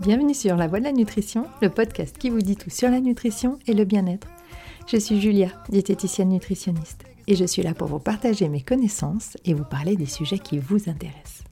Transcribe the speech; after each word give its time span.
Bienvenue 0.00 0.34
sur 0.34 0.56
La 0.56 0.66
Voie 0.66 0.78
de 0.78 0.84
la 0.84 0.92
Nutrition, 0.92 1.46
le 1.60 1.68
podcast 1.68 2.16
qui 2.16 2.30
vous 2.30 2.40
dit 2.40 2.56
tout 2.56 2.70
sur 2.70 2.90
la 2.90 3.00
nutrition 3.00 3.58
et 3.66 3.74
le 3.74 3.84
bien-être. 3.84 4.28
Je 4.86 4.96
suis 4.96 5.20
Julia, 5.20 5.48
diététicienne 5.68 6.30
nutritionniste, 6.30 7.04
et 7.26 7.34
je 7.34 7.44
suis 7.44 7.62
là 7.62 7.74
pour 7.74 7.88
vous 7.88 7.98
partager 7.98 8.48
mes 8.48 8.62
connaissances 8.62 9.36
et 9.44 9.54
vous 9.54 9.64
parler 9.64 9.96
des 9.96 10.06
sujets 10.06 10.38
qui 10.38 10.58
vous 10.58 10.88
intéressent. 10.88 11.44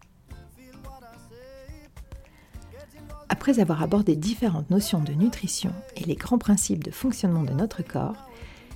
Après 3.29 3.61
avoir 3.61 3.83
abordé 3.83 4.17
différentes 4.17 4.71
notions 4.71 5.01
de 5.01 5.13
nutrition 5.13 5.73
et 5.97 6.05
les 6.05 6.15
grands 6.17 6.39
principes 6.39 6.85
de 6.85 6.91
fonctionnement 6.91 7.43
de 7.43 7.53
notre 7.53 7.83
corps, 7.83 8.27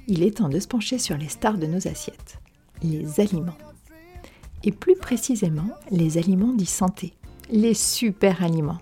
il 0.07 0.23
est 0.23 0.39
temps 0.39 0.49
de 0.49 0.59
se 0.59 0.69
pencher 0.69 0.99
sur 0.99 1.17
les 1.17 1.29
stars 1.29 1.59
de 1.59 1.67
nos 1.67 1.89
assiettes, 1.89 2.41
les 2.83 3.21
aliments. 3.21 3.59
Et 4.65 4.73
plus 4.73 4.97
précisément, 4.97 5.71
les 5.91 6.19
aliments 6.19 6.53
dits 6.53 6.67
santé, 6.67 7.15
les 7.53 7.75
super 7.75 8.43
aliments, 8.43 8.79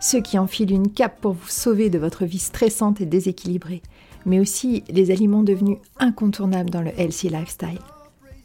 ceux 0.00 0.20
qui 0.20 0.38
enfilent 0.38 0.72
une 0.72 0.90
cape 0.90 1.20
pour 1.20 1.32
vous 1.32 1.48
sauver 1.48 1.90
de 1.90 1.98
votre 1.98 2.24
vie 2.24 2.38
stressante 2.38 3.00
et 3.00 3.06
déséquilibrée, 3.06 3.82
mais 4.26 4.40
aussi 4.40 4.84
les 4.88 5.10
aliments 5.10 5.42
devenus 5.42 5.78
incontournables 5.98 6.70
dans 6.70 6.82
le 6.82 6.98
healthy 6.98 7.28
lifestyle. 7.28 7.78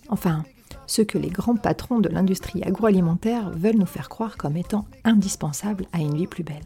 Enfin, 0.10 0.44
ceux 0.86 1.04
que 1.04 1.18
les 1.18 1.30
grands 1.30 1.56
patrons 1.56 2.00
de 2.00 2.10
l'industrie 2.10 2.64
agroalimentaire 2.64 3.52
veulent 3.52 3.78
nous 3.78 3.86
faire 3.86 4.10
croire 4.10 4.38
comme 4.38 4.58
étant 4.58 4.86
indispensables 5.04 5.86
à 5.92 6.00
une 6.00 6.16
vie 6.16 6.28
plus 6.28 6.44
belle. 6.44 6.64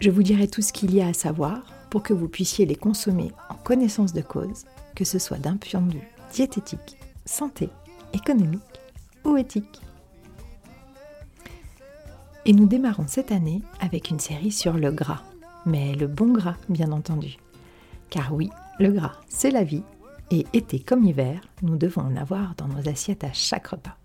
Je 0.00 0.10
vous 0.10 0.24
dirai 0.24 0.48
tout 0.48 0.62
ce 0.62 0.72
qu'il 0.72 0.94
y 0.94 1.00
a 1.00 1.06
à 1.06 1.12
savoir 1.12 1.62
pour 1.88 2.02
que 2.02 2.12
vous 2.12 2.28
puissiez 2.28 2.66
les 2.66 2.74
consommer 2.74 3.30
en 3.48 3.54
connaissance 3.54 4.12
de 4.12 4.22
cause, 4.22 4.64
que 4.96 5.04
ce 5.04 5.20
soit 5.20 5.38
d'un 5.38 5.56
point 5.56 5.80
de 5.80 5.92
vue 5.92 6.08
diététique, 6.32 6.96
santé, 7.24 7.68
économique 8.12 8.60
ou 9.24 9.36
éthique. 9.36 9.80
Et 12.44 12.52
nous 12.52 12.66
démarrons 12.66 13.06
cette 13.06 13.30
année 13.30 13.62
avec 13.80 14.10
une 14.10 14.18
série 14.18 14.50
sur 14.50 14.72
le 14.72 14.90
gras, 14.90 15.22
mais 15.64 15.94
le 15.94 16.08
bon 16.08 16.32
gras 16.32 16.56
bien 16.68 16.90
entendu. 16.90 17.36
Car 18.10 18.34
oui, 18.34 18.50
le 18.80 18.90
gras, 18.90 19.12
c'est 19.28 19.50
la 19.50 19.62
vie, 19.62 19.84
et 20.32 20.44
été 20.52 20.80
comme 20.80 21.04
hiver, 21.04 21.40
nous 21.62 21.76
devons 21.76 22.02
en 22.02 22.16
avoir 22.16 22.54
dans 22.56 22.66
nos 22.66 22.88
assiettes 22.88 23.22
à 23.22 23.32
chaque 23.32 23.68
repas. 23.68 23.96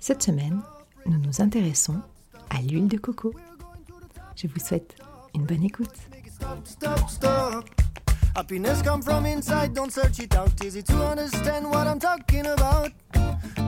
Cette 0.00 0.22
semaine, 0.22 0.60
nous 1.06 1.18
nous 1.18 1.40
intéressons 1.40 2.00
à 2.50 2.60
l'huile 2.60 2.88
de 2.88 2.98
coco. 2.98 3.32
Je 4.34 4.48
vous 4.48 4.58
souhaite 4.58 4.96
une 5.34 5.44
bonne 5.44 5.64
écoute. 5.64 5.94
Happiness 8.34 8.82
come 8.82 9.02
from 9.02 9.26
inside, 9.26 9.72
don't 9.74 9.90
search 9.90 10.20
it 10.20 10.34
out. 10.36 10.50
Easy 10.64 10.82
to 10.82 10.94
understand 10.94 11.66
what 11.66 11.86
I'm 11.86 11.98
talking 11.98 12.46
about. 12.46 12.90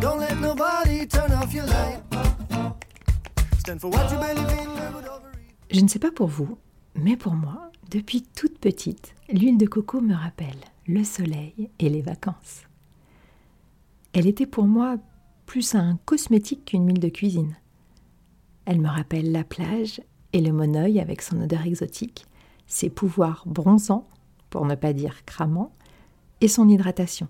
Don't 0.01 0.21
let 0.21 0.39
nobody 0.41 1.07
turn 1.07 1.33
off 1.33 1.53
your 1.53 1.67
light. 1.67 2.10
Je 5.71 5.81
ne 5.81 5.89
sais 5.89 5.99
pas 5.99 6.11
pour 6.11 6.27
vous, 6.27 6.59
mais 6.97 7.17
pour 7.17 7.35
moi, 7.35 7.71
depuis 7.91 8.23
toute 8.23 8.59
petite, 8.59 9.15
l'huile 9.33 9.59
de 9.59 9.67
coco 9.67 10.01
me 10.01 10.15
rappelle 10.15 10.59
le 10.87 11.05
soleil 11.05 11.71
et 11.79 11.89
les 11.89 12.03
vacances. 12.03 12.63
Elle 14.13 14.27
était 14.27 14.47
pour 14.47 14.65
moi 14.65 14.97
plus 15.47 15.77
un 15.77 15.99
cosmétique 16.05 16.65
qu'une 16.65 16.89
huile 16.89 16.99
de 16.99 17.09
cuisine. 17.09 17.57
Elle 18.65 18.81
me 18.81 18.89
rappelle 18.89 19.31
la 19.31 19.45
plage 19.45 20.01
et 20.33 20.41
le 20.41 20.53
monoeil 20.53 20.99
avec 20.99 21.23
son 21.23 21.41
odeur 21.41 21.65
exotique, 21.65 22.27
ses 22.67 22.91
pouvoirs 22.91 23.45
bronzants, 23.47 24.09
pour 24.49 24.67
ne 24.67 24.75
pas 24.75 24.93
dire 24.93 25.25
cramants, 25.25 25.73
et 26.41 26.49
son 26.49 26.69
hydratation, 26.69 27.29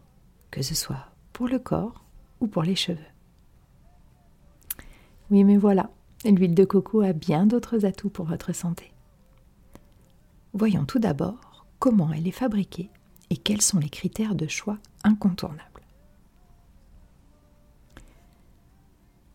que 0.50 0.62
ce 0.62 0.74
soit 0.74 1.06
pour 1.34 1.48
le 1.48 1.58
corps 1.58 2.04
ou 2.40 2.46
pour 2.46 2.62
les 2.62 2.76
cheveux. 2.76 2.98
Oui, 5.30 5.44
mais 5.44 5.56
voilà, 5.58 5.90
L'huile 6.24 6.54
de 6.54 6.64
coco 6.64 7.00
a 7.00 7.14
bien 7.14 7.46
d'autres 7.46 7.86
atouts 7.86 8.10
pour 8.10 8.26
votre 8.26 8.54
santé. 8.54 8.92
Voyons 10.52 10.84
tout 10.84 10.98
d'abord 10.98 11.66
comment 11.78 12.12
elle 12.12 12.28
est 12.28 12.32
fabriquée 12.32 12.90
et 13.30 13.36
quels 13.36 13.62
sont 13.62 13.78
les 13.78 13.88
critères 13.88 14.34
de 14.34 14.46
choix 14.46 14.78
incontournables. 15.02 15.64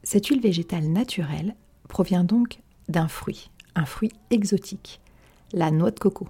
Cette 0.04 0.28
huile 0.28 0.42
végétale 0.42 0.88
naturelle 0.88 1.56
provient 1.88 2.24
donc 2.24 2.60
d'un 2.88 3.08
fruit, 3.08 3.50
un 3.74 3.86
fruit 3.86 4.12
exotique, 4.30 5.02
la 5.54 5.72
noix 5.72 5.90
de 5.90 6.00
coco, 6.00 6.28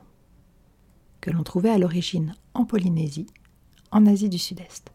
que 1.20 1.32
l'on 1.32 1.44
trouvait 1.44 1.72
à 1.72 1.78
l'origine 1.78 2.34
en 2.54 2.64
Polynésie, 2.64 3.28
en 3.92 4.06
Asie 4.06 4.30
du 4.30 4.40
Sud-Est. 4.40 4.94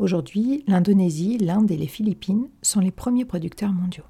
Aujourd'hui, 0.00 0.64
l'Indonésie, 0.66 1.38
l'Inde 1.38 1.70
et 1.70 1.76
les 1.76 1.86
Philippines 1.86 2.48
sont 2.62 2.80
les 2.80 2.90
premiers 2.90 3.24
producteurs 3.24 3.72
mondiaux. 3.72 4.04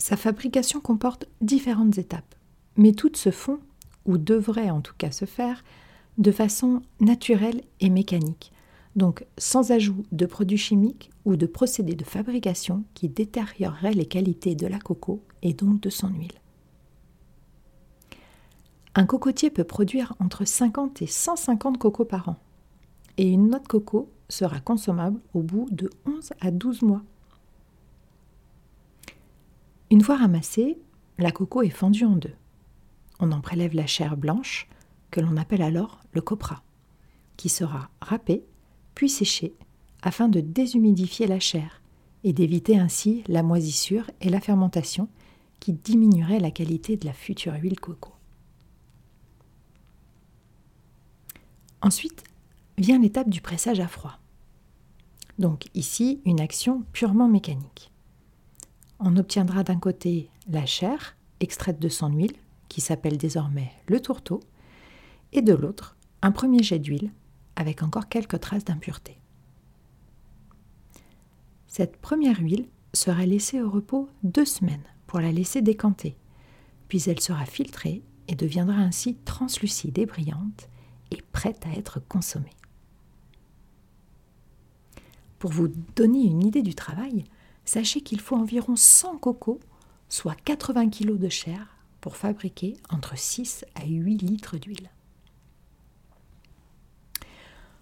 Sa 0.00 0.16
fabrication 0.16 0.80
comporte 0.80 1.26
différentes 1.42 1.98
étapes, 1.98 2.34
mais 2.76 2.92
toutes 2.92 3.18
se 3.18 3.30
font, 3.30 3.58
ou 4.06 4.16
devraient 4.16 4.70
en 4.70 4.80
tout 4.80 4.94
cas 4.96 5.10
se 5.10 5.26
faire, 5.26 5.62
de 6.16 6.32
façon 6.32 6.80
naturelle 7.00 7.60
et 7.80 7.90
mécanique, 7.90 8.50
donc 8.96 9.26
sans 9.36 9.72
ajout 9.72 10.06
de 10.10 10.24
produits 10.24 10.56
chimiques 10.56 11.10
ou 11.26 11.36
de 11.36 11.44
procédés 11.44 11.96
de 11.96 12.04
fabrication 12.04 12.82
qui 12.94 13.10
détérioreraient 13.10 13.92
les 13.92 14.06
qualités 14.06 14.54
de 14.54 14.66
la 14.66 14.78
coco 14.78 15.22
et 15.42 15.52
donc 15.52 15.82
de 15.82 15.90
son 15.90 16.08
huile. 16.08 16.32
Un 18.94 19.04
cocotier 19.04 19.50
peut 19.50 19.64
produire 19.64 20.14
entre 20.18 20.46
50 20.46 21.02
et 21.02 21.06
150 21.06 21.76
cocos 21.76 22.06
par 22.06 22.30
an, 22.30 22.36
et 23.18 23.28
une 23.28 23.48
noix 23.48 23.58
de 23.58 23.68
coco 23.68 24.08
sera 24.30 24.60
consommable 24.60 25.20
au 25.34 25.42
bout 25.42 25.68
de 25.70 25.90
11 26.06 26.30
à 26.40 26.50
12 26.50 26.80
mois. 26.80 27.02
Une 29.90 30.02
fois 30.02 30.16
ramassée, 30.16 30.78
la 31.18 31.32
coco 31.32 31.62
est 31.62 31.68
fendue 31.68 32.04
en 32.04 32.14
deux. 32.14 32.34
On 33.18 33.32
en 33.32 33.40
prélève 33.40 33.74
la 33.74 33.88
chair 33.88 34.16
blanche, 34.16 34.68
que 35.10 35.20
l'on 35.20 35.36
appelle 35.36 35.62
alors 35.62 36.00
le 36.12 36.20
copra, 36.20 36.62
qui 37.36 37.48
sera 37.48 37.90
râpé 38.00 38.44
puis 38.94 39.08
séché 39.08 39.52
afin 40.02 40.28
de 40.28 40.40
déshumidifier 40.40 41.26
la 41.26 41.40
chair 41.40 41.82
et 42.22 42.32
d'éviter 42.32 42.78
ainsi 42.78 43.24
la 43.26 43.42
moisissure 43.42 44.10
et 44.20 44.28
la 44.28 44.40
fermentation 44.40 45.08
qui 45.58 45.72
diminuerait 45.72 46.38
la 46.38 46.52
qualité 46.52 46.96
de 46.96 47.04
la 47.04 47.12
future 47.12 47.54
huile 47.54 47.80
coco. 47.80 48.12
Ensuite 51.82 52.22
vient 52.78 52.98
l'étape 53.00 53.28
du 53.28 53.40
pressage 53.40 53.80
à 53.80 53.88
froid. 53.88 54.18
Donc 55.38 55.66
ici, 55.74 56.20
une 56.24 56.40
action 56.40 56.84
purement 56.92 57.28
mécanique 57.28 57.89
on 59.00 59.16
obtiendra 59.16 59.64
d'un 59.64 59.78
côté 59.78 60.30
la 60.48 60.66
chair 60.66 61.16
extraite 61.40 61.80
de 61.80 61.88
son 61.88 62.12
huile, 62.12 62.36
qui 62.68 62.80
s'appelle 62.80 63.16
désormais 63.16 63.72
le 63.88 64.00
tourteau, 64.00 64.40
et 65.32 65.42
de 65.42 65.54
l'autre 65.54 65.96
un 66.22 66.32
premier 66.32 66.62
jet 66.62 66.78
d'huile 66.78 67.10
avec 67.56 67.82
encore 67.82 68.08
quelques 68.08 68.40
traces 68.40 68.64
d'impureté. 68.64 69.18
Cette 71.66 71.96
première 71.96 72.40
huile 72.40 72.68
sera 72.92 73.24
laissée 73.24 73.62
au 73.62 73.70
repos 73.70 74.08
deux 74.22 74.44
semaines 74.44 74.84
pour 75.06 75.20
la 75.20 75.32
laisser 75.32 75.62
décanter, 75.62 76.16
puis 76.88 77.02
elle 77.06 77.20
sera 77.20 77.46
filtrée 77.46 78.02
et 78.28 78.34
deviendra 78.34 78.76
ainsi 78.76 79.16
translucide 79.24 79.98
et 79.98 80.06
brillante 80.06 80.68
et 81.10 81.22
prête 81.32 81.64
à 81.66 81.76
être 81.76 82.00
consommée. 82.00 82.54
Pour 85.38 85.50
vous 85.50 85.68
donner 85.96 86.24
une 86.24 86.44
idée 86.44 86.62
du 86.62 86.74
travail, 86.74 87.24
sachez 87.64 88.00
qu'il 88.00 88.20
faut 88.20 88.36
environ 88.36 88.76
100 88.76 89.18
cocos, 89.18 89.60
soit 90.08 90.36
80 90.44 90.90
kg 90.90 91.18
de 91.18 91.28
chair, 91.28 91.76
pour 92.00 92.16
fabriquer 92.16 92.76
entre 92.90 93.16
6 93.16 93.64
à 93.74 93.84
8 93.84 94.18
litres 94.18 94.56
d'huile. 94.56 94.90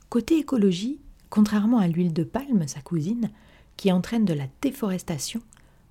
Côté 0.08 0.38
écologie, 0.38 1.00
contrairement 1.30 1.78
à 1.78 1.88
l'huile 1.88 2.12
de 2.12 2.24
palme, 2.24 2.66
sa 2.66 2.80
cousine, 2.80 3.30
qui 3.76 3.92
entraîne 3.92 4.24
de 4.24 4.34
la 4.34 4.46
déforestation, 4.62 5.40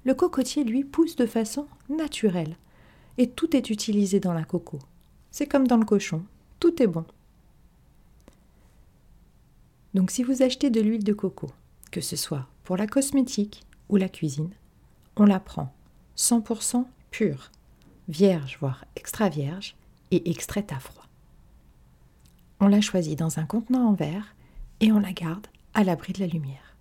le 0.04 0.14
cocotier, 0.14 0.64
lui, 0.64 0.84
pousse 0.84 1.16
de 1.16 1.26
façon 1.26 1.68
naturelle. 1.90 2.56
Et 3.18 3.30
tout 3.30 3.56
est 3.56 3.70
utilisé 3.70 4.20
dans 4.20 4.34
la 4.34 4.44
coco. 4.44 4.80
C'est 5.32 5.48
comme 5.48 5.68
dans 5.68 5.78
le 5.78 5.86
cochon, 5.86 6.24
tout 6.60 6.82
est 6.82 6.88
bon. 6.88 7.06
Donc 9.94 10.12
si 10.12 10.24
vous 10.24 10.42
achetez 10.42 10.70
de 10.70 10.82
l'huile 10.82 11.04
de 11.04 11.14
coco, 11.14 11.50
que 11.92 12.02
ce 12.02 12.16
soit 12.16 12.48
pour 12.64 12.78
la 12.78 12.88
cosmétique, 12.88 13.64
ou 13.90 13.98
la 13.98 14.10
cuisine, 14.10 14.54
on 15.16 15.26
la 15.26 15.40
prend 15.40 15.74
100% 16.18 16.86
pure, 17.12 17.52
vierge 18.08 18.58
voire 18.60 18.86
extra 18.96 19.30
vierge 19.30 19.76
et 20.12 20.30
extraite 20.30 20.72
à 20.72 20.80
froid. 20.80 21.06
On 22.60 22.68
la 22.68 22.82
choisit 22.82 23.18
dans 23.18 23.40
un 23.40 23.46
contenant 23.46 23.88
en 23.88 23.94
verre 23.94 24.36
et 24.80 24.92
on 24.92 25.00
la 25.00 25.14
garde 25.14 25.48
à 25.74 25.84
l'abri 25.84 26.14
de 26.14 26.20
la 26.20 26.28
lumière. 26.28 26.76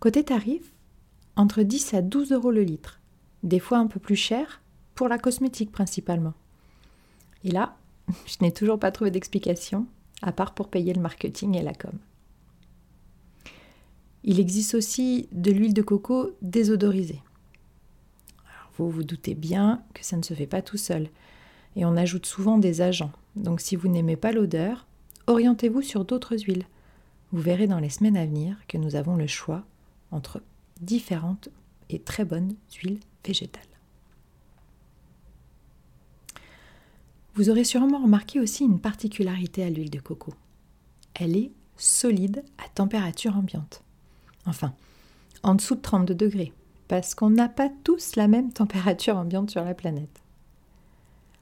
Côté 0.00 0.24
tarif, 0.24 0.72
entre 1.36 1.62
10 1.62 1.94
à 1.94 2.02
12 2.02 2.32
euros 2.32 2.50
le 2.50 2.62
litre, 2.62 3.00
des 3.42 3.60
fois 3.60 3.78
un 3.78 3.86
peu 3.86 4.00
plus 4.00 4.16
cher 4.16 4.60
pour 4.94 5.08
la 5.08 5.18
cosmétique 5.18 5.72
principalement. 5.72 6.34
Et 7.44 7.50
là, 7.50 7.76
je 8.26 8.36
n'ai 8.40 8.52
toujours 8.52 8.78
pas 8.78 8.92
trouvé 8.92 9.10
d'explication, 9.10 9.86
à 10.22 10.32
part 10.32 10.54
pour 10.54 10.68
payer 10.68 10.92
le 10.92 11.00
marketing 11.00 11.56
et 11.56 11.62
la 11.62 11.74
com. 11.74 11.98
Il 14.26 14.40
existe 14.40 14.74
aussi 14.74 15.28
de 15.32 15.52
l'huile 15.52 15.74
de 15.74 15.82
coco 15.82 16.32
désodorisée. 16.40 17.22
vous 18.78 18.88
vous 18.88 19.04
doutez 19.04 19.34
bien 19.34 19.82
que 19.92 20.02
ça 20.02 20.16
ne 20.16 20.22
se 20.22 20.32
fait 20.32 20.46
pas 20.46 20.62
tout 20.62 20.78
seul 20.78 21.10
et 21.76 21.84
on 21.84 21.94
ajoute 21.94 22.24
souvent 22.24 22.56
des 22.56 22.80
agents. 22.80 23.12
Donc 23.36 23.60
si 23.60 23.76
vous 23.76 23.88
n'aimez 23.88 24.16
pas 24.16 24.32
l'odeur, 24.32 24.86
orientez-vous 25.26 25.82
sur 25.82 26.06
d'autres 26.06 26.38
huiles. 26.38 26.66
Vous 27.32 27.40
verrez 27.42 27.66
dans 27.66 27.80
les 27.80 27.90
semaines 27.90 28.16
à 28.16 28.24
venir 28.24 28.56
que 28.66 28.78
nous 28.78 28.96
avons 28.96 29.16
le 29.16 29.26
choix 29.26 29.62
entre 30.10 30.40
différentes 30.80 31.50
et 31.90 31.98
très 31.98 32.24
bonnes 32.24 32.54
huiles 32.82 33.00
végétales. 33.26 33.62
Vous 37.34 37.50
aurez 37.50 37.64
sûrement 37.64 38.02
remarqué 38.02 38.40
aussi 38.40 38.64
une 38.64 38.80
particularité 38.80 39.64
à 39.64 39.68
l'huile 39.68 39.90
de 39.90 40.00
coco. 40.00 40.32
Elle 41.12 41.36
est 41.36 41.50
solide 41.76 42.42
à 42.56 42.68
température 42.70 43.36
ambiante. 43.36 43.83
Enfin, 44.46 44.72
en 45.42 45.54
dessous 45.54 45.74
de 45.74 45.80
32 45.80 46.14
degrés, 46.14 46.52
parce 46.88 47.14
qu'on 47.14 47.30
n'a 47.30 47.48
pas 47.48 47.70
tous 47.84 48.16
la 48.16 48.28
même 48.28 48.52
température 48.52 49.16
ambiante 49.16 49.50
sur 49.50 49.64
la 49.64 49.74
planète. 49.74 50.22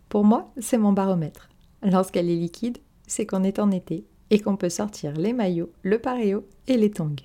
Pour 0.09 0.25
moi, 0.25 0.53
c'est 0.61 0.79
mon 0.79 0.93
baromètre. 0.93 1.49
Lorsqu'elle 1.83 2.29
est 2.29 2.37
liquide, 2.37 2.79
c'est 3.07 3.27
qu'on 3.27 3.45
est 3.45 3.59
en 3.59 3.71
été 3.71 4.05
et 4.31 4.41
qu'on 4.41 4.57
peut 4.57 4.69
sortir 4.69 5.13
les 5.15 5.33
maillots, 5.33 5.73
le 5.83 5.99
paréo 5.99 6.47
et 6.67 6.77
les 6.77 6.91
tongs. 6.91 7.17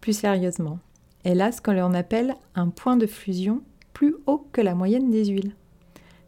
Plus 0.00 0.12
sérieusement, 0.12 0.78
elle 1.24 1.40
a 1.40 1.52
ce 1.52 1.60
qu'on 1.60 1.94
appelle 1.94 2.34
un 2.54 2.68
point 2.68 2.96
de 2.96 3.06
fusion 3.06 3.62
plus 3.92 4.14
haut 4.26 4.46
que 4.52 4.60
la 4.60 4.74
moyenne 4.74 5.10
des 5.10 5.26
huiles. 5.26 5.56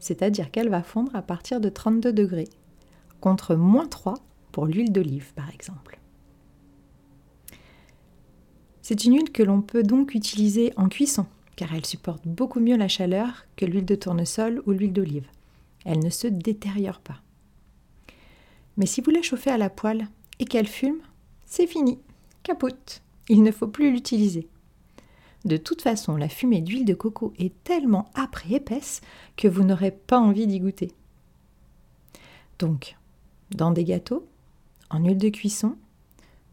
C'est-à-dire 0.00 0.50
qu'elle 0.50 0.71
va 0.71 0.83
fondre 0.83 1.15
à 1.15 1.23
partir 1.23 1.61
de 1.61 1.69
32 1.69 2.12
degrés, 2.12 2.49
contre 3.21 3.55
moins 3.55 3.87
3 3.87 4.15
pour 4.50 4.67
l'huile 4.67 4.93
d'olive 4.93 5.33
par 5.35 5.50
exemple. 5.50 6.00
C'est 8.91 9.05
une 9.05 9.15
huile 9.15 9.31
que 9.31 9.45
l'on 9.45 9.63
peut 9.63 9.85
donc 9.85 10.17
utiliser 10.17 10.73
en 10.77 10.89
cuisson, 10.89 11.25
car 11.55 11.73
elle 11.73 11.87
supporte 11.87 12.27
beaucoup 12.27 12.59
mieux 12.59 12.77
la 12.77 12.89
chaleur 12.89 13.47
que 13.55 13.65
l'huile 13.65 13.85
de 13.85 13.95
tournesol 13.95 14.65
ou 14.67 14.73
l'huile 14.73 14.93
d'olive. 14.93 15.29
Elle 15.85 16.01
ne 16.01 16.11
se 16.11 16.27
détériore 16.27 16.99
pas. 16.99 17.21
Mais 18.77 18.87
si 18.87 19.01
vous 19.01 19.13
la 19.13 19.23
chauffez 19.23 19.51
à 19.51 19.59
la 19.59 19.71
poêle 19.71 20.09
et 20.41 20.45
qu'elle 20.45 20.67
fume, 20.67 20.99
c'est 21.47 21.69
fini, 21.69 22.01
capote, 22.43 23.03
il 23.29 23.45
ne 23.45 23.53
faut 23.53 23.69
plus 23.69 23.93
l'utiliser. 23.93 24.49
De 25.45 25.57
toute 25.57 25.83
façon, 25.83 26.17
la 26.17 26.29
fumée 26.29 26.61
d'huile 26.61 26.85
de 26.85 26.95
coco 26.95 27.33
est 27.39 27.55
tellement 27.63 28.11
âpre 28.17 28.43
et 28.51 28.57
épaisse 28.57 29.03
que 29.37 29.47
vous 29.47 29.63
n'aurez 29.63 29.93
pas 29.93 30.19
envie 30.19 30.49
d'y 30.49 30.59
goûter. 30.59 30.91
Donc, 32.59 32.97
dans 33.53 33.71
des 33.71 33.85
gâteaux, 33.85 34.27
en 34.91 34.99
huile 34.99 35.19
de 35.19 35.29
cuisson, 35.29 35.77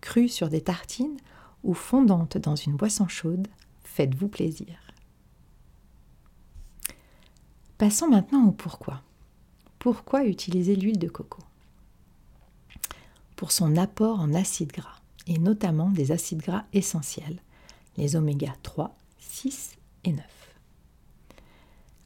crue 0.02 0.30
sur 0.30 0.50
des 0.50 0.62
tartines 0.62 1.18
ou 1.64 1.74
fondante 1.74 2.38
dans 2.38 2.56
une 2.56 2.76
boisson 2.76 3.08
chaude, 3.08 3.48
faites-vous 3.84 4.28
plaisir. 4.28 4.78
Passons 7.78 8.10
maintenant 8.10 8.48
au 8.48 8.52
pourquoi. 8.52 9.02
Pourquoi 9.80 10.26
utiliser 10.26 10.76
l'huile 10.76 11.00
de 11.00 11.08
coco? 11.08 11.40
Pour 13.36 13.52
son 13.52 13.78
apport 13.78 14.20
en 14.20 14.34
acides 14.34 14.72
gras, 14.72 15.00
et 15.28 15.38
notamment 15.38 15.90
des 15.90 16.12
acides 16.12 16.42
gras 16.42 16.66
essentiels, 16.74 17.40
les 17.98 18.16
oméga 18.16 18.54
3, 18.64 18.96
6 19.20 19.78
et 20.06 20.14
9. 20.14 20.26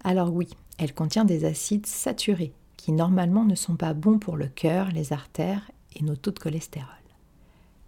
Alors 0.03 0.33
oui, 0.33 0.49
elle 0.77 0.93
contient 0.93 1.25
des 1.25 1.45
acides 1.45 1.85
saturés 1.85 2.53
qui 2.75 2.91
normalement 2.91 3.45
ne 3.45 3.55
sont 3.55 3.75
pas 3.75 3.93
bons 3.93 4.17
pour 4.17 4.35
le 4.35 4.47
cœur, 4.47 4.87
les 4.89 5.13
artères 5.13 5.69
et 5.95 6.03
nos 6.03 6.15
taux 6.15 6.31
de 6.31 6.39
cholestérol. 6.39 6.87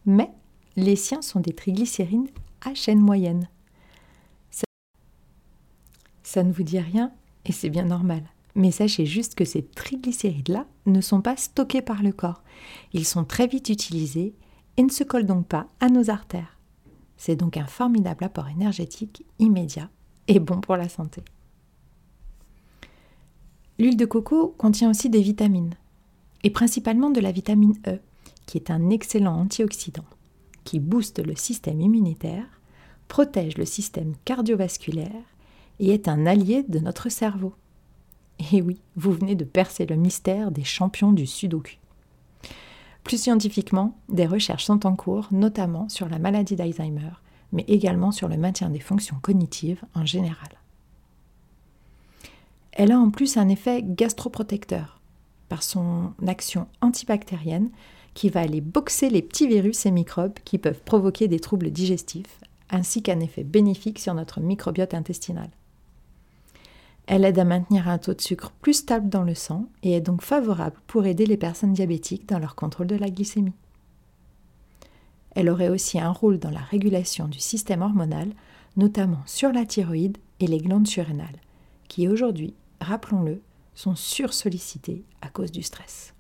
Mais 0.06 0.31
les 0.75 0.96
siens 0.96 1.22
sont 1.22 1.40
des 1.40 1.54
triglycérides 1.54 2.30
à 2.62 2.74
chaîne 2.74 3.00
moyenne. 3.00 3.50
Ça, 6.24 6.44
ne 6.44 6.52
vous 6.52 6.64
dit 6.64 6.80
rien 6.80 7.12
et 7.46 7.52
c'est 7.52 7.70
bien 7.70 7.86
normal. 7.86 8.24
Mais 8.56 8.72
sachez 8.72 9.06
juste 9.06 9.36
que 9.36 9.46
ces 9.46 9.64
triglycérides-là 9.64 10.66
ne 10.86 11.02
sont 11.02 11.22
pas 11.22 11.38
stockés 11.38 11.81
par 11.81 12.02
le 12.02 12.12
corps. 12.12 12.44
Ils 12.94 13.06
sont 13.06 13.24
très 13.24 13.48
vite 13.48 13.70
utilisés 13.70 14.34
et 14.78 14.84
ne 14.84 14.90
se 14.90 15.04
collent 15.04 15.25
donc 15.25 15.48
pas 15.48 15.68
à 15.80 15.90
nos 15.90 16.10
artères. 16.10 16.58
C'est 17.18 17.36
donc 17.36 17.58
un 17.58 17.68
formidable 17.68 18.24
apport 18.24 18.48
énergétique 18.50 19.25
immédiat 19.40 19.90
et 20.28 20.40
bon 20.40 20.60
pour 20.60 20.75
la 20.75 20.90
santé. 20.90 21.24
L'huile 23.80 23.98
de 23.98 24.06
coco 24.06 24.56
contient 24.58 24.90
aussi 24.90 25.10
des 25.10 25.22
vitamines, 25.22 25.75
et 26.44 26.50
principalement 26.50 27.10
de 27.10 27.20
la 27.20 27.31
vitamine 27.31 27.75
E, 27.88 28.00
qui 28.46 28.58
est 28.58 28.70
un 28.70 28.90
excellent 28.90 29.40
antioxydant, 29.40 30.06
qui 30.63 30.80
booste 30.80 31.19
le 31.19 31.36
système 31.36 31.81
immunitaire, 31.81 32.62
protège 33.07 33.57
le 33.57 33.65
système 33.65 34.13
cardiovasculaire 34.25 35.12
et 35.80 35.89
est 35.89 36.07
un 36.07 36.25
allié 36.25 36.63
de 36.63 36.80
notre 36.80 37.10
cerveau. 37.10 37.54
Et 38.51 38.62
oui, 38.62 38.80
vous 38.95 39.12
venez 39.12 39.36
de 39.36 39.45
percer 39.45 39.86
le 39.86 39.95
mystère 39.95 40.51
des 40.51 40.63
champions 40.63 41.12
du 41.12 41.27
sudoku. 41.27 41.77
Plus 43.04 43.21
scientifiquement, 43.21 43.98
des 44.10 44.25
recherches 44.25 44.65
sont 44.65 44.86
en 44.86 44.95
cours, 44.95 45.27
notamment 45.31 45.89
sur 45.89 46.07
la 46.07 46.19
maladie 46.19 46.56
d'Alzheimer, 46.56 47.12
mais 47.51 47.65
également 47.68 48.12
sur 48.12 48.27
le 48.27 48.38
maintien 48.38 48.69
des 48.69 48.80
fonctions 48.80 49.18
cognitives 49.21 49.83
en 49.94 50.06
général. 50.06 50.50
Elle 52.71 52.92
a 52.92 53.00
en 53.00 53.12
plus 53.12 53.38
un 53.38 53.50
effet 53.50 53.83
gastroprotecteur 53.83 55.00
par 55.50 55.62
son 55.62 56.13
action 56.25 56.68
antibactérienne 56.81 57.69
qui 58.13 58.30
va 58.30 58.42
aller 58.42 58.62
boxer 58.62 59.10
les 59.10 59.21
petits 59.21 59.48
virus 59.48 59.86
et 59.86 59.92
microbes 59.92 60.39
qui 60.45 60.57
peuvent 60.57 60.81
provoquer 60.83 61.27
des 61.27 61.39
troubles 61.39 61.71
digestifs, 61.71 62.39
ainsi 62.69 63.01
qu'un 63.01 63.19
effet 63.19 63.44
bénéfique 63.44 64.00
sur 64.00 64.13
notre 64.13 64.39
microbiote 64.39 64.94
intestinal. 64.94 65.50
Elle 67.06 67.25
aide 67.25 67.39
à 67.39 67.44
maintenir 67.44 67.89
un 67.89 67.98
taux 67.98 68.13
de 68.13 68.21
sucre 68.21 68.51
plus 68.62 68.74
stable 68.74 69.10
dans 69.10 69.24
le 69.24 69.36
sang 69.36 69.68
et 69.83 69.94
est 69.94 70.01
donc 70.01 70.21
favorable 70.21 70.77
pour 70.88 71.06
aider 71.06 71.25
les 71.25 71.38
personnes 71.38 71.74
diabétiques 71.74 72.30
dans 72.30 72.39
leur 72.39 72.56
contrôle 72.56 72.88
de 72.88 72.95
la 72.95 73.10
glycémie. 73.10 73.54
Elle 75.36 75.50
aurait 75.50 75.69
aussi 75.69 76.00
un 76.00 76.12
rôle 76.12 76.39
dans 76.39 76.51
la 76.51 76.60
régulation 76.60 77.27
du 77.27 77.39
système 77.39 77.81
hormonal, 77.81 78.30
notamment 78.77 79.21
sur 79.25 79.51
la 79.51 79.65
thyroïde 79.65 80.18
et 80.39 80.48
les 80.48 80.60
glandes 80.60 80.88
surrénales, 80.88 81.42
qui 81.88 82.07
aujourd'hui, 82.07 82.54
rappelons-le, 82.80 83.42
sont 83.75 83.95
sursollicitées 83.95 85.03
à 85.22 85.29
cause 85.29 85.51
du 85.51 85.63
stress. 85.63 86.12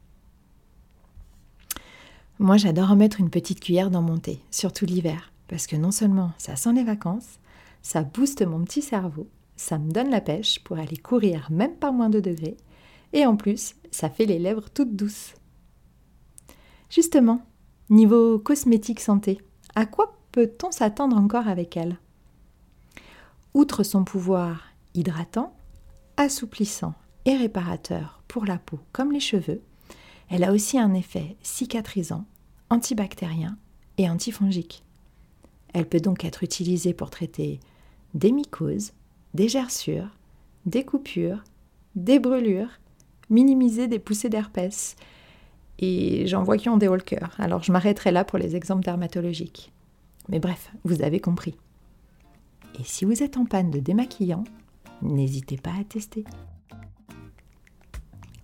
Moi, 2.39 2.57
j'adore 2.57 2.95
mettre 2.95 3.19
une 3.19 3.29
petite 3.29 3.59
cuillère 3.59 3.91
dans 3.91 4.01
mon 4.01 4.17
thé, 4.17 4.41
surtout 4.51 4.85
l'hiver, 4.85 5.31
parce 5.47 5.67
que 5.67 5.75
non 5.75 5.91
seulement 5.91 6.31
ça 6.37 6.55
sent 6.55 6.73
les 6.73 6.83
vacances, 6.83 7.39
ça 7.81 8.03
booste 8.03 8.45
mon 8.45 8.63
petit 8.63 8.81
cerveau 8.81 9.27
ça 9.55 9.77
me 9.77 9.91
donne 9.91 10.09
la 10.09 10.21
pêche 10.21 10.63
pour 10.63 10.77
aller 10.77 10.97
courir 10.97 11.47
même 11.51 11.75
pas 11.75 11.91
moins 11.91 12.09
de 12.09 12.19
degrés, 12.19 12.57
et 13.13 13.25
en 13.25 13.35
plus, 13.35 13.75
ça 13.91 14.09
fait 14.09 14.25
les 14.25 14.39
lèvres 14.39 14.69
toutes 14.69 14.95
douces. 14.95 15.35
Justement, 16.89 17.45
niveau 17.89 18.39
cosmétique 18.39 18.99
santé, 18.99 19.39
à 19.75 19.85
quoi 19.85 20.17
peut-on 20.31 20.71
s'attendre 20.71 21.17
encore 21.17 21.47
avec 21.47 21.77
elle? 21.77 21.97
Outre 23.53 23.83
son 23.83 24.03
pouvoir 24.03 24.73
hydratant, 24.95 25.55
assouplissant 26.17 26.95
et 27.25 27.37
réparateur 27.37 28.23
pour 28.27 28.45
la 28.45 28.57
peau 28.57 28.79
comme 28.91 29.11
les 29.11 29.19
cheveux, 29.19 29.61
elle 30.29 30.43
a 30.43 30.51
aussi 30.51 30.79
un 30.79 30.93
effet 30.93 31.35
cicatrisant, 31.41 32.25
antibactérien 32.69 33.57
et 33.97 34.09
antifongique. 34.09 34.83
Elle 35.73 35.87
peut 35.87 35.99
donc 35.99 36.23
être 36.25 36.43
utilisée 36.43 36.93
pour 36.93 37.09
traiter 37.09 37.59
des 38.13 38.31
mycoses, 38.31 38.93
des 39.33 39.47
gerçures, 39.47 40.09
des 40.65 40.83
coupures, 40.83 41.43
des 41.95 42.19
brûlures, 42.19 42.79
minimiser 43.29 43.87
des 43.87 43.99
poussées 43.99 44.29
d'herpès. 44.29 44.95
Et 45.79 46.27
j'en 46.27 46.43
vois 46.43 46.57
qui 46.57 46.69
ont 46.69 46.77
des 46.77 46.87
hauts 46.87 46.97
alors 47.39 47.63
je 47.63 47.71
m'arrêterai 47.71 48.11
là 48.11 48.23
pour 48.23 48.37
les 48.37 48.55
exemples 48.55 48.83
dermatologiques. 48.83 49.71
Mais 50.29 50.39
bref, 50.39 50.71
vous 50.83 51.01
avez 51.01 51.19
compris. 51.19 51.55
Et 52.79 52.83
si 52.83 53.05
vous 53.05 53.21
êtes 53.21 53.37
en 53.37 53.45
panne 53.45 53.71
de 53.71 53.79
démaquillant, 53.79 54.43
n'hésitez 55.01 55.57
pas 55.57 55.73
à 55.79 55.83
tester. 55.83 56.23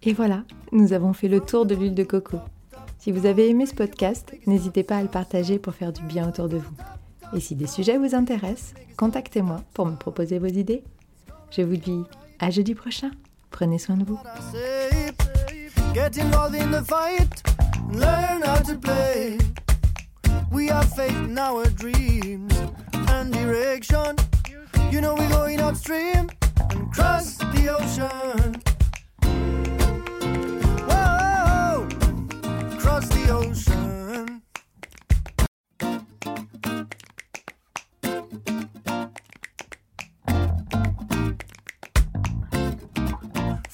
Et 0.04 0.14
voilà, 0.14 0.44
nous 0.72 0.94
avons 0.94 1.14
fait 1.14 1.28
le 1.28 1.42
tour 1.42 1.66
de 1.66 1.76
l'huile 1.76 1.96
de 1.96 2.04
coco. 2.04 2.40
Si 3.00 3.12
vous 3.12 3.26
avez 3.26 3.50
aimé 3.50 3.66
ce 3.66 3.76
podcast, 3.76 4.34
n'hésitez 4.46 4.84
pas 4.84 4.98
à 4.98 5.02
le 5.02 5.10
partager 5.10 5.60
pour 5.60 5.74
faire 5.74 5.92
du 5.92 6.02
bien 6.04 6.28
autour 6.28 6.48
de 6.48 6.58
vous. 6.58 6.76
Et 7.34 7.40
si 7.40 7.56
des 7.56 7.68
sujets 7.68 7.98
vous 7.98 8.16
intéressent, 8.16 8.74
contactez-moi 8.98 9.62
pour 9.74 9.86
me 9.86 9.96
proposer 9.96 10.40
vos 10.40 10.48
idées. 10.48 10.84
Je 11.52 11.62
vous 11.62 11.78
dis 11.78 12.04
à 12.40 12.50
jeudi 12.50 12.76
prochain. 12.76 13.12
Prenez 13.52 13.78
soin 13.78 13.98
de 13.98 14.06
vous. 14.06 14.20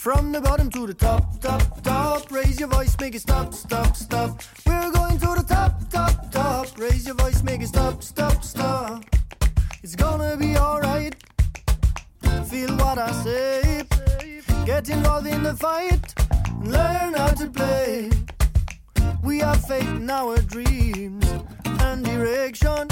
From 0.06 0.32
the 0.32 0.40
bottom 0.40 0.70
to 0.70 0.86
the 0.86 0.94
top, 0.94 1.42
top, 1.42 1.82
top. 1.82 2.32
Raise 2.32 2.60
your 2.60 2.70
voice, 2.70 2.96
make 3.00 3.16
it 3.16 3.22
stop, 3.22 3.56
stop, 3.56 3.96
stop. 3.96 4.40
We're 4.64 4.92
going 4.92 5.18
to 5.18 5.34
the 5.34 5.44
top, 5.48 5.90
top, 5.90 6.32
top. 6.32 6.78
Raise 6.78 7.08
your 7.08 7.16
voice, 7.16 7.42
make 7.42 7.64
it 7.64 7.70
stop, 7.70 8.04
stop, 8.04 8.44
stop. 8.44 9.04
It's 9.82 9.96
gonna 9.96 10.38
be 10.38 10.56
alright. 10.58 11.16
Feel 12.46 12.78
what 12.78 13.00
I 13.00 13.12
say. 13.24 13.84
Get 14.64 14.90
involved 14.90 15.26
in 15.26 15.42
the 15.42 15.56
fight. 15.56 16.14
Learn 16.62 17.16
how 17.16 17.32
to 17.42 17.48
play. 17.50 18.12
We 19.24 19.40
have 19.40 19.66
faith 19.66 19.90
in 19.90 20.08
our 20.08 20.38
dreams 20.38 21.26
and 21.80 22.06
direction. 22.06 22.90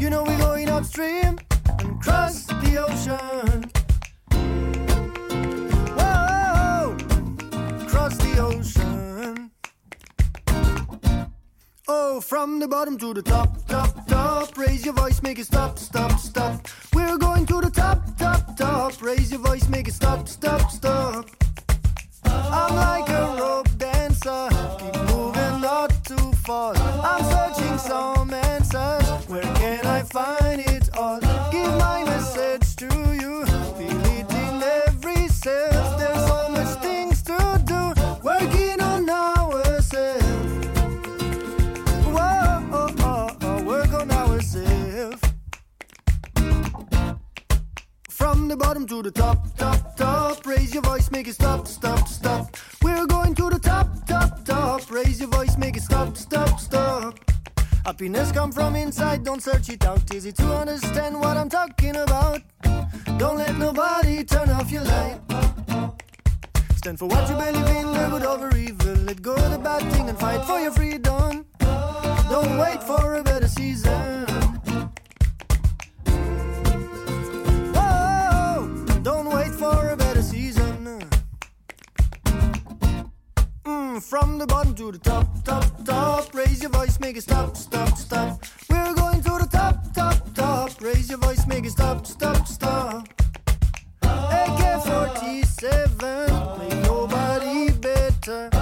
You 0.00 0.10
know 0.10 0.24
we're 0.24 0.38
going 0.38 0.68
upstream 0.70 1.38
and 1.78 2.02
cross 2.02 2.46
the 2.46 2.84
ocean. 2.84 3.31
From 12.32 12.58
the 12.58 12.66
bottom 12.66 12.96
to 12.96 13.12
the 13.12 13.20
top, 13.20 13.50
top, 13.66 14.06
top. 14.06 14.56
Raise 14.56 14.86
your 14.86 14.94
voice, 14.94 15.22
make 15.22 15.38
it 15.38 15.44
stop, 15.44 15.78
stop, 15.78 16.18
stop. 16.18 16.66
We're 16.94 17.18
going 17.18 17.44
to 17.44 17.60
the 17.60 17.70
top, 17.70 17.98
top, 18.16 18.56
top. 18.56 19.02
Raise 19.02 19.30
your 19.30 19.40
voice, 19.40 19.68
make 19.68 19.86
it 19.86 19.92
stop, 19.92 20.26
stop, 20.26 20.70
stop. 20.70 21.26
I'm 22.24 22.74
like 22.74 23.06
a 23.10 23.36
rope 23.38 23.68
dancer, 23.76 24.48
keep 24.80 24.96
moving 25.10 25.60
not 25.60 25.90
too 26.06 26.32
far. 26.46 26.74
I'm 26.74 27.22
searching 27.34 27.76
some 27.76 28.32
answers. 28.32 29.06
Where 29.28 29.50
can 29.60 29.84
I 29.84 30.02
find 30.02 30.58
it 30.58 30.88
all? 30.96 31.20
Give 31.50 31.72
my 31.86 32.02
message 32.06 32.76
to 32.76 32.86
you. 33.22 33.44
Feel 33.76 34.06
it 34.16 34.32
in 34.44 34.62
every 34.86 35.28
cell. 35.28 35.81
The 48.52 48.56
bottom 48.58 48.86
to 48.86 49.02
the 49.02 49.10
top, 49.10 49.38
top, 49.56 49.96
top. 49.96 50.44
Raise 50.44 50.74
your 50.74 50.82
voice, 50.82 51.10
make 51.10 51.26
it 51.26 51.34
stop, 51.34 51.66
stop, 51.66 52.06
stop. 52.06 52.54
We're 52.82 53.06
going 53.06 53.34
to 53.36 53.48
the 53.48 53.58
top, 53.58 53.88
top, 54.06 54.44
top. 54.44 54.90
Raise 54.90 55.20
your 55.20 55.30
voice, 55.30 55.56
make 55.56 55.78
it 55.78 55.82
stop, 55.82 56.18
stop, 56.18 56.60
stop. 56.60 57.18
Happiness 57.86 58.30
come 58.30 58.52
from 58.52 58.76
inside, 58.76 59.24
don't 59.24 59.42
search 59.42 59.70
it 59.70 59.86
out. 59.86 60.02
Easy 60.14 60.32
to 60.32 60.46
understand 60.54 61.18
what 61.18 61.38
I'm 61.38 61.48
talking 61.48 61.96
about. 61.96 62.42
Don't 63.16 63.38
let 63.38 63.56
nobody 63.56 64.22
turn 64.22 64.50
off 64.50 64.70
your 64.70 64.84
light. 64.84 65.18
Stand 66.76 66.98
for 66.98 67.06
what 67.06 67.26
you 67.30 67.36
believe 67.36 67.76
in, 67.76 67.90
live 67.90 68.10
good 68.10 68.26
over 68.26 68.54
evil. 68.54 68.94
Let 69.08 69.22
go 69.22 69.34
of 69.34 69.50
the 69.50 69.58
bad 69.58 69.82
thing 69.92 70.10
and 70.10 70.18
fight 70.18 70.44
for 70.44 70.60
your 70.60 70.72
freedom. 70.72 71.46
Don't 72.28 72.58
wait 72.58 72.82
for 72.82 73.14
a 73.14 73.22
better 73.22 73.48
season. 73.48 74.41
From 84.12 84.36
the 84.36 84.46
bottom 84.46 84.74
to 84.74 84.92
the 84.92 84.98
top, 84.98 85.26
top, 85.42 85.64
top. 85.86 86.34
Raise 86.34 86.60
your 86.60 86.70
voice, 86.70 87.00
make 87.00 87.16
it 87.16 87.22
stop, 87.22 87.56
stop, 87.56 87.96
stop. 87.96 88.44
We're 88.68 88.92
going 88.92 89.22
to 89.22 89.38
the 89.38 89.48
top, 89.50 89.90
top, 89.94 90.34
top. 90.34 90.70
Raise 90.82 91.08
your 91.08 91.18
voice, 91.18 91.46
make 91.46 91.64
it 91.64 91.70
stop, 91.70 92.06
stop, 92.06 92.46
stop. 92.46 93.08
AK 94.02 94.84
47, 94.84 96.30
ain't 96.60 96.82
nobody 96.82 97.70
better. 97.72 98.61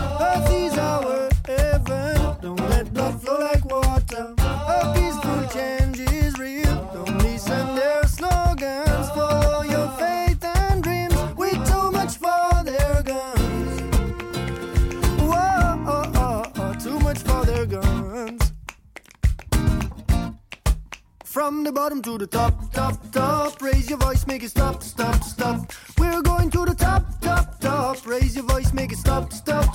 Raise 28.11 28.35
your 28.35 28.45
voice, 28.45 28.73
make 28.73 28.91
it 28.91 28.99
stop, 28.99 29.33
stop. 29.33 29.70